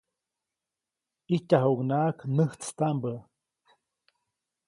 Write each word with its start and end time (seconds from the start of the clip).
ʼIjtyajuʼuŋnaʼak 1.27 2.17
näjtstaʼmbä. 2.35 3.13